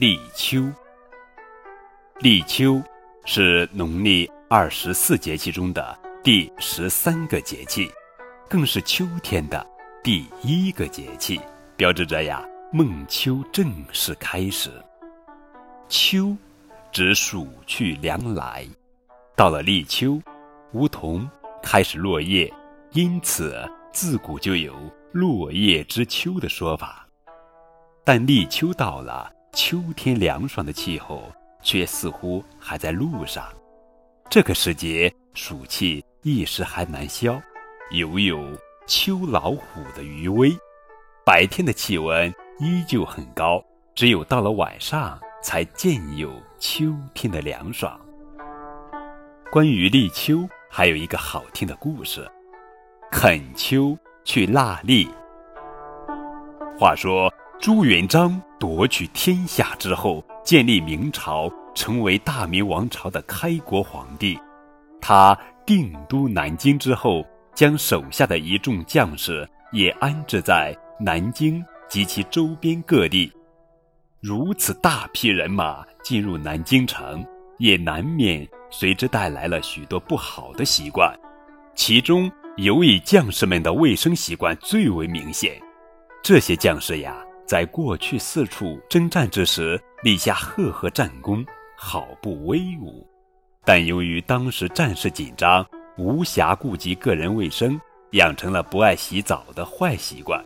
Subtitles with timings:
[0.00, 0.66] 立秋。
[2.20, 2.82] 立秋
[3.26, 7.86] 是农历二十四节气中的第十三个节气，
[8.48, 9.62] 更是秋天的
[10.02, 11.38] 第一个节气，
[11.76, 14.70] 标志着呀孟秋正式开始。
[15.86, 16.34] 秋，
[16.90, 18.66] 指暑去凉来，
[19.36, 20.18] 到了立秋，
[20.72, 21.28] 梧桐
[21.62, 22.50] 开始落叶，
[22.92, 24.74] 因此自古就有
[25.12, 27.06] “落叶知秋”的说法。
[28.02, 31.30] 但立秋到了，秋天凉爽的气候。
[31.62, 33.44] 却似乎还在路上。
[34.30, 37.40] 这个时节，暑气一时还难消，
[37.90, 38.42] 犹有
[38.86, 40.50] 秋老虎的余威。
[41.24, 43.62] 白天的气温依旧很高，
[43.94, 48.00] 只有到了晚上，才渐有秋天的凉爽。
[49.50, 52.26] 关于立秋，还有一个好听的故事：
[53.10, 55.08] 恳秋去腊栗。
[56.78, 57.30] 话说
[57.60, 60.24] 朱元璋夺取天下之后。
[60.42, 64.36] 建立明朝，成为大明王朝的开国皇帝。
[65.00, 73.30] 他定都南京之后，将手下的一众将士也安置在南京及其周边各地。
[74.20, 77.24] 如此大批人马进入南京城，
[77.58, 81.14] 也难免随之带来了许多不好的习惯。
[81.76, 85.60] 其中尤以将士们的卫生习惯最为明显。
[86.24, 87.14] 这些将士呀。
[87.50, 91.44] 在过去四处征战之时，立下赫赫战功，
[91.76, 93.04] 好不威武。
[93.64, 95.66] 但由于当时战事紧张，
[95.98, 97.76] 无暇顾及个人卫生，
[98.12, 100.40] 养成了不爱洗澡的坏习惯。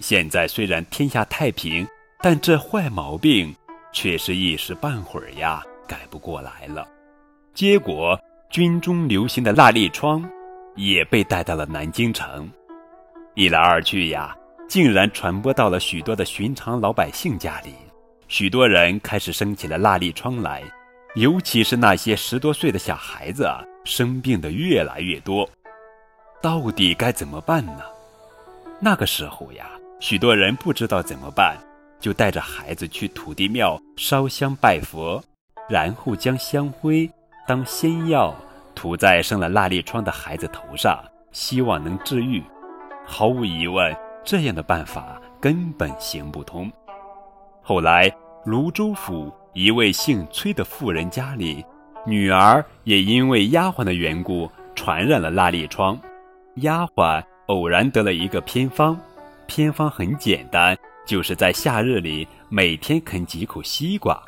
[0.00, 1.86] 现在虽然天下太平，
[2.22, 3.54] 但这坏毛病
[3.92, 6.88] 却是一时半会儿呀改不过来了。
[7.52, 10.26] 结果军中流行的蜡粒疮
[10.76, 12.50] 也被带到了南京城。
[13.34, 14.34] 一来二去呀。
[14.68, 17.72] 竟然传播到了许多的寻常老百姓家里，
[18.28, 20.62] 许多人开始生起了蜡粒疮来，
[21.14, 23.48] 尤其是那些十多岁的小孩子，
[23.84, 25.48] 生病的越来越多。
[26.42, 27.80] 到底该怎么办呢？
[28.78, 29.70] 那个时候呀，
[30.00, 31.56] 许多人不知道怎么办，
[31.98, 35.24] 就带着孩子去土地庙烧香拜佛，
[35.66, 37.10] 然后将香灰
[37.46, 38.36] 当仙药
[38.74, 42.42] 涂在生了蜡粒疮的孩子头上，希望能治愈。
[43.06, 43.96] 毫无疑问。
[44.28, 46.70] 这样的办法根本行不通。
[47.62, 51.64] 后来，泸州府一位姓崔的妇人家里，
[52.06, 55.98] 女儿也因为丫鬟的缘故传染了蜡粒疮。
[56.56, 59.00] 丫鬟偶然得了一个偏方，
[59.46, 64.22] 偏方很简单，就是在夏日里每天啃几口西瓜。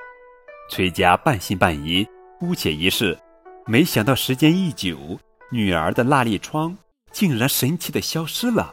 [0.71, 2.09] 崔家半信半疑，
[2.39, 3.19] 姑且一试。
[3.67, 4.97] 没想到时间一久，
[5.53, 6.75] 女儿的蜡粒疮
[7.13, 8.73] 竟然神奇的消失了。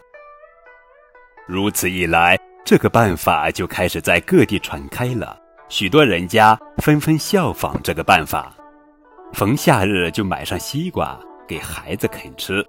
[1.48, 5.40] 如此一来，这个办法就开始在各地传开了。
[5.70, 8.54] 许多人家纷纷效仿这个办法，
[9.32, 12.66] 逢夏日就买上西瓜给孩子啃吃。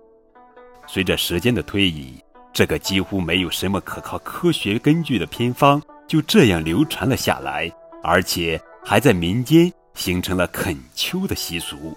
[0.87, 2.23] 随着时间的推移，
[2.53, 7.69] 这个几乎没有什么可靠科学根据的偏方就这样流传了下来，
[8.03, 11.97] 而且还在民间形成了啃秋的习俗。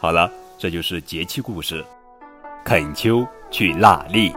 [0.00, 1.84] 好了，这就是节气故事，
[2.64, 4.32] 啃秋去腊栗。